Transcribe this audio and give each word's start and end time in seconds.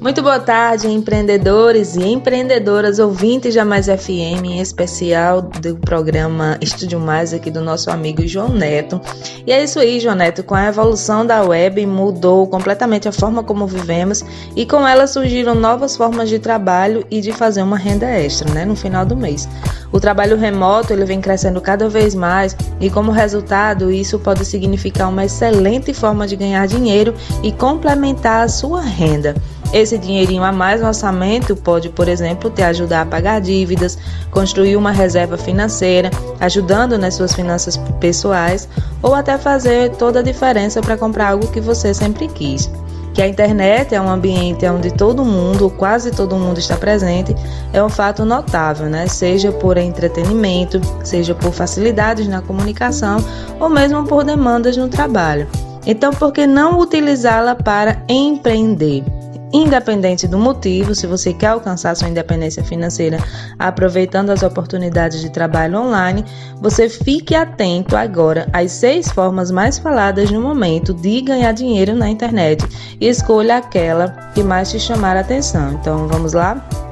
Muito 0.00 0.22
boa 0.22 0.38
tarde, 0.38 0.86
empreendedores 0.86 1.96
e 1.96 2.06
empreendedoras 2.06 3.00
ouvintes 3.00 3.52
da 3.52 3.64
Mais 3.64 3.86
FM, 3.86 4.44
em 4.44 4.60
especial 4.60 5.42
do 5.42 5.74
programa 5.74 6.56
Estúdio 6.60 7.00
Mais 7.00 7.34
aqui 7.34 7.50
do 7.50 7.60
nosso 7.60 7.90
amigo 7.90 8.24
João 8.24 8.48
Neto. 8.48 9.00
E 9.44 9.50
é 9.50 9.64
isso 9.64 9.80
aí, 9.80 9.98
João 9.98 10.14
Neto, 10.14 10.44
com 10.44 10.54
a 10.54 10.66
evolução 10.66 11.26
da 11.26 11.42
web 11.42 11.84
mudou 11.84 12.46
completamente 12.46 13.08
a 13.08 13.12
forma 13.12 13.42
como 13.42 13.66
vivemos 13.66 14.24
e 14.54 14.64
com 14.64 14.86
ela 14.86 15.04
surgiram 15.08 15.56
novas 15.56 15.96
formas 15.96 16.28
de 16.28 16.38
trabalho 16.38 17.04
e 17.10 17.20
de 17.20 17.32
fazer 17.32 17.62
uma 17.62 17.76
renda 17.76 18.06
extra, 18.06 18.48
né, 18.54 18.64
no 18.64 18.76
final 18.76 19.04
do 19.04 19.16
mês. 19.16 19.48
O 19.90 19.98
trabalho 19.98 20.36
remoto 20.36 20.92
ele 20.92 21.04
vem 21.04 21.20
crescendo 21.20 21.60
cada 21.60 21.88
vez 21.88 22.14
mais 22.14 22.56
e 22.80 22.88
como 22.88 23.10
resultado 23.10 23.90
isso 23.90 24.16
pode 24.20 24.44
significar 24.44 25.08
uma 25.08 25.24
excelente 25.24 25.92
forma 25.92 26.24
de 26.24 26.36
ganhar 26.36 26.68
dinheiro 26.68 27.14
e 27.42 27.50
complementar 27.50 28.44
a 28.44 28.48
sua 28.48 28.80
renda. 28.80 29.34
Esse 29.72 29.98
dinheirinho 29.98 30.42
a 30.42 30.50
mais 30.50 30.80
no 30.80 30.86
orçamento 30.86 31.54
pode, 31.54 31.90
por 31.90 32.08
exemplo, 32.08 32.48
te 32.48 32.62
ajudar 32.62 33.02
a 33.02 33.06
pagar 33.06 33.40
dívidas, 33.40 33.98
construir 34.30 34.76
uma 34.76 34.90
reserva 34.90 35.36
financeira, 35.36 36.10
ajudando 36.40 36.96
nas 36.96 37.14
suas 37.14 37.34
finanças 37.34 37.76
pessoais, 38.00 38.66
ou 39.02 39.14
até 39.14 39.36
fazer 39.36 39.90
toda 39.96 40.20
a 40.20 40.22
diferença 40.22 40.80
para 40.80 40.96
comprar 40.96 41.30
algo 41.30 41.48
que 41.48 41.60
você 41.60 41.92
sempre 41.92 42.28
quis. 42.28 42.70
Que 43.12 43.20
a 43.20 43.28
internet 43.28 43.94
é 43.94 44.00
um 44.00 44.08
ambiente 44.08 44.64
onde 44.66 44.90
todo 44.90 45.24
mundo, 45.24 45.68
quase 45.68 46.12
todo 46.12 46.36
mundo 46.36 46.58
está 46.58 46.76
presente, 46.76 47.34
é 47.72 47.82
um 47.82 47.88
fato 47.88 48.24
notável, 48.24 48.88
né? 48.88 49.06
Seja 49.06 49.52
por 49.52 49.76
entretenimento, 49.76 50.80
seja 51.04 51.34
por 51.34 51.52
facilidades 51.52 52.26
na 52.26 52.40
comunicação 52.40 53.18
ou 53.60 53.68
mesmo 53.68 54.04
por 54.04 54.24
demandas 54.24 54.76
no 54.76 54.88
trabalho. 54.88 55.48
Então, 55.84 56.12
por 56.12 56.32
que 56.32 56.46
não 56.46 56.78
utilizá-la 56.78 57.54
para 57.54 58.02
empreender? 58.08 59.04
Independente 59.52 60.28
do 60.28 60.38
motivo, 60.38 60.94
se 60.94 61.06
você 61.06 61.32
quer 61.32 61.48
alcançar 61.48 61.96
sua 61.96 62.08
independência 62.08 62.62
financeira 62.62 63.18
aproveitando 63.58 64.30
as 64.30 64.42
oportunidades 64.42 65.20
de 65.20 65.30
trabalho 65.30 65.78
online, 65.78 66.24
você 66.60 66.88
fique 66.88 67.34
atento 67.34 67.96
agora 67.96 68.46
às 68.52 68.72
seis 68.72 69.08
formas 69.08 69.50
mais 69.50 69.78
faladas 69.78 70.30
no 70.30 70.40
momento 70.40 70.92
de 70.92 71.20
ganhar 71.22 71.52
dinheiro 71.52 71.94
na 71.94 72.08
internet 72.08 72.64
e 73.00 73.08
escolha 73.08 73.56
aquela 73.56 74.10
que 74.34 74.42
mais 74.42 74.70
te 74.70 74.78
chamar 74.78 75.16
a 75.16 75.20
atenção. 75.20 75.72
Então 75.72 76.06
vamos 76.06 76.34
lá? 76.34 76.87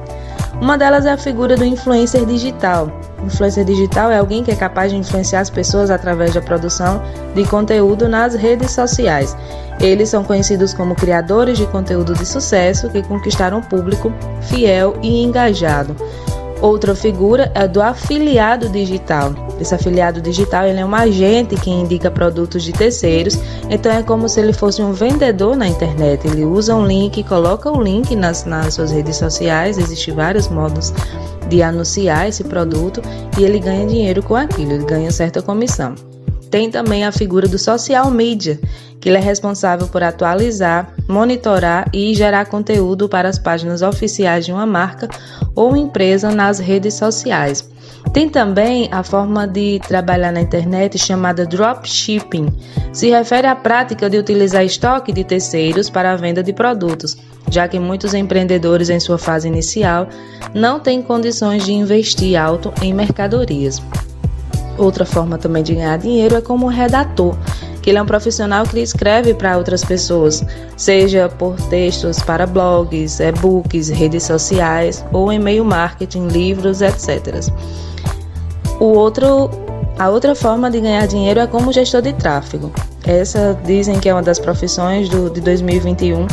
Uma 0.59 0.75
delas 0.75 1.05
é 1.05 1.11
a 1.11 1.17
figura 1.17 1.55
do 1.55 1.63
influencer 1.63 2.25
digital. 2.25 2.91
Influencer 3.23 3.63
digital 3.63 4.09
é 4.11 4.17
alguém 4.17 4.43
que 4.43 4.49
é 4.49 4.55
capaz 4.55 4.91
de 4.91 4.97
influenciar 4.97 5.41
as 5.41 5.49
pessoas 5.49 5.91
através 5.91 6.33
da 6.33 6.41
produção 6.41 7.01
de 7.35 7.45
conteúdo 7.45 8.07
nas 8.09 8.33
redes 8.33 8.71
sociais. 8.71 9.37
Eles 9.79 10.09
são 10.09 10.23
conhecidos 10.23 10.73
como 10.73 10.95
criadores 10.95 11.59
de 11.59 11.67
conteúdo 11.67 12.15
de 12.15 12.25
sucesso 12.25 12.89
que 12.89 13.03
conquistaram 13.03 13.59
um 13.59 13.61
público 13.61 14.11
fiel 14.41 14.97
e 15.03 15.23
engajado. 15.23 15.95
Outra 16.61 16.95
figura 16.95 17.51
é 17.53 17.67
do 17.67 17.81
afiliado 17.81 18.67
digital. 18.69 19.33
Esse 19.59 19.75
afiliado 19.75 20.21
digital 20.21 20.65
ele 20.65 20.79
é 20.79 20.85
um 20.85 20.95
agente 20.95 21.55
que 21.55 21.69
indica 21.69 22.09
produtos 22.09 22.63
de 22.63 22.71
terceiros, 22.73 23.39
então 23.69 23.91
é 23.91 24.01
como 24.01 24.27
se 24.27 24.39
ele 24.39 24.53
fosse 24.53 24.81
um 24.81 24.91
vendedor 24.91 25.55
na 25.55 25.67
internet. 25.67 26.27
Ele 26.27 26.45
usa 26.45 26.75
um 26.75 26.85
link, 26.85 27.23
coloca 27.23 27.71
o 27.71 27.81
link 27.81 28.15
nas, 28.15 28.45
nas 28.45 28.73
suas 28.73 28.91
redes 28.91 29.17
sociais, 29.17 29.77
existem 29.77 30.13
vários 30.13 30.47
modos 30.47 30.93
de 31.47 31.61
anunciar 31.61 32.27
esse 32.27 32.43
produto 32.43 33.01
e 33.37 33.43
ele 33.43 33.59
ganha 33.59 33.85
dinheiro 33.85 34.21
com 34.23 34.35
aquilo, 34.35 34.73
ele 34.73 34.85
ganha 34.85 35.11
certa 35.11 35.41
comissão. 35.41 35.95
Tem 36.49 36.69
também 36.69 37.05
a 37.05 37.11
figura 37.11 37.47
do 37.47 37.57
social 37.57 38.09
media, 38.09 38.59
que 38.99 39.09
é 39.09 39.19
responsável 39.19 39.87
por 39.87 40.03
atualizar, 40.03 40.93
monitorar 41.07 41.89
e 41.93 42.13
gerar 42.13 42.45
conteúdo 42.45 43.07
para 43.07 43.29
as 43.29 43.37
páginas 43.37 43.81
oficiais 43.81 44.45
de 44.45 44.51
uma 44.51 44.65
marca 44.65 45.07
ou 45.55 45.75
empresa 45.75 46.31
nas 46.31 46.59
redes 46.59 46.95
sociais. 46.95 47.69
Tem 48.13 48.29
também 48.29 48.89
a 48.91 49.03
forma 49.03 49.47
de 49.47 49.79
trabalhar 49.87 50.31
na 50.31 50.41
internet 50.41 50.97
chamada 50.97 51.45
dropshipping. 51.45 52.47
Se 52.91 53.09
refere 53.09 53.47
à 53.47 53.55
prática 53.55 54.09
de 54.09 54.17
utilizar 54.17 54.63
estoque 54.63 55.11
de 55.11 55.23
terceiros 55.23 55.89
para 55.89 56.13
a 56.13 56.15
venda 56.15 56.41
de 56.41 56.53
produtos, 56.53 57.17
já 57.49 57.67
que 57.67 57.79
muitos 57.79 58.13
empreendedores 58.13 58.89
em 58.89 58.99
sua 58.99 59.17
fase 59.17 59.47
inicial 59.47 60.07
não 60.53 60.79
têm 60.79 61.01
condições 61.01 61.65
de 61.65 61.73
investir 61.73 62.39
alto 62.39 62.73
em 62.81 62.93
mercadorias. 62.93 63.81
Outra 64.77 65.05
forma 65.05 65.37
também 65.37 65.63
de 65.63 65.75
ganhar 65.75 65.97
dinheiro 65.97 66.35
é 66.35 66.41
como 66.41 66.67
redator, 66.67 67.35
que 67.81 67.89
ele 67.89 67.97
é 67.97 68.01
um 68.01 68.05
profissional 68.05 68.65
que 68.65 68.79
escreve 68.79 69.33
para 69.33 69.57
outras 69.57 69.83
pessoas, 69.83 70.45
seja 70.75 71.29
por 71.29 71.55
textos 71.69 72.21
para 72.21 72.45
blogs, 72.45 73.19
e-books, 73.19 73.89
redes 73.89 74.23
sociais 74.23 75.03
ou 75.11 75.31
e-mail 75.31 75.65
marketing, 75.65 76.27
livros, 76.27 76.81
etc. 76.81 77.43
O 78.79 78.85
outro, 78.85 79.49
a 79.97 80.09
outra 80.09 80.35
forma 80.35 80.69
de 80.69 80.79
ganhar 80.79 81.07
dinheiro 81.07 81.39
é 81.39 81.47
como 81.47 81.73
gestor 81.73 82.01
de 82.01 82.13
tráfego. 82.13 82.71
Essa 83.03 83.57
dizem 83.65 83.99
que 83.99 84.09
é 84.09 84.13
uma 84.13 84.21
das 84.21 84.37
profissões 84.37 85.09
do, 85.09 85.29
de 85.29 85.41
2021 85.41 86.27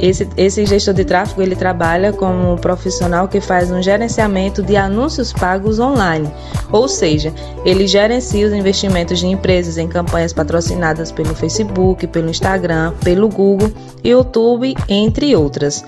esse, 0.00 0.28
esse 0.36 0.66
gestor 0.66 0.94
de 0.94 1.04
tráfego 1.04 1.42
ele 1.42 1.56
trabalha 1.56 2.12
como 2.12 2.52
um 2.52 2.56
profissional 2.56 3.28
que 3.28 3.40
faz 3.40 3.70
um 3.70 3.82
gerenciamento 3.82 4.62
de 4.62 4.76
anúncios 4.76 5.32
pagos 5.32 5.78
online, 5.78 6.30
ou 6.70 6.88
seja, 6.88 7.32
ele 7.64 7.86
gerencia 7.86 8.46
os 8.46 8.52
investimentos 8.52 9.18
de 9.18 9.26
empresas 9.26 9.78
em 9.78 9.88
campanhas 9.88 10.32
patrocinadas 10.32 11.10
pelo 11.10 11.34
Facebook, 11.34 12.06
pelo 12.06 12.28
Instagram, 12.28 12.92
pelo 13.02 13.28
Google, 13.28 13.72
YouTube, 14.04 14.74
entre 14.88 15.34
outras. 15.34 15.84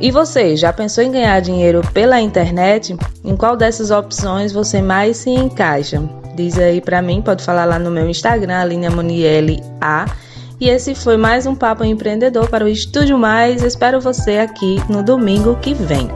E 0.00 0.12
você, 0.12 0.56
já 0.56 0.72
pensou 0.72 1.02
em 1.02 1.10
ganhar 1.10 1.40
dinheiro 1.40 1.82
pela 1.92 2.20
internet? 2.20 2.96
Em 3.24 3.36
qual 3.36 3.56
dessas 3.56 3.90
opções 3.90 4.52
você 4.52 4.80
mais 4.80 5.16
se 5.16 5.30
encaixa? 5.30 6.00
Diz 6.36 6.56
aí 6.56 6.80
para 6.80 7.02
mim, 7.02 7.20
pode 7.20 7.42
falar 7.42 7.64
lá 7.64 7.80
no 7.80 7.90
meu 7.90 8.08
Instagram, 8.08 8.60
Aline 8.60 8.88
Monielle 8.90 9.60
A 9.80 10.06
e 10.60 10.68
esse 10.68 10.94
foi 10.94 11.16
mais 11.16 11.46
um 11.46 11.54
Papo 11.54 11.84
Empreendedor 11.84 12.48
para 12.48 12.64
o 12.64 12.68
Estúdio 12.68 13.16
Mais. 13.16 13.62
Espero 13.62 14.00
você 14.00 14.38
aqui 14.38 14.82
no 14.88 15.02
domingo 15.02 15.56
que 15.56 15.72
vem. 15.72 16.08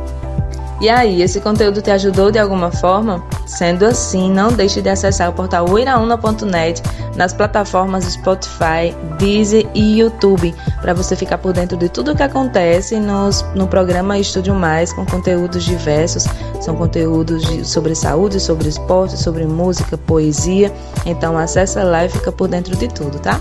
E 0.80 0.88
aí, 0.88 1.22
esse 1.22 1.40
conteúdo 1.40 1.80
te 1.80 1.92
ajudou 1.92 2.32
de 2.32 2.40
alguma 2.40 2.72
forma? 2.72 3.24
Sendo 3.46 3.86
assim, 3.86 4.32
não 4.32 4.52
deixe 4.52 4.82
de 4.82 4.88
acessar 4.88 5.30
o 5.30 5.32
portal 5.32 5.70
uiraúna.net 5.70 6.82
nas 7.14 7.32
plataformas 7.32 8.04
Spotify, 8.04 8.92
Deezer 9.16 9.64
e 9.74 10.00
YouTube 10.00 10.52
para 10.80 10.92
você 10.92 11.14
ficar 11.14 11.38
por 11.38 11.52
dentro 11.52 11.76
de 11.76 11.88
tudo 11.88 12.10
o 12.10 12.16
que 12.16 12.22
acontece 12.24 12.98
nos, 12.98 13.44
no 13.54 13.68
programa 13.68 14.18
Estúdio 14.18 14.56
Mais 14.56 14.92
com 14.92 15.06
conteúdos 15.06 15.62
diversos. 15.62 16.24
São 16.60 16.74
conteúdos 16.74 17.46
de, 17.46 17.64
sobre 17.64 17.94
saúde, 17.94 18.40
sobre 18.40 18.68
esporte, 18.68 19.16
sobre 19.16 19.46
música, 19.46 19.96
poesia. 19.96 20.72
Então 21.06 21.38
acessa 21.38 21.84
lá 21.84 22.04
e 22.04 22.08
fica 22.08 22.32
por 22.32 22.48
dentro 22.48 22.74
de 22.74 22.88
tudo, 22.88 23.20
tá? 23.20 23.40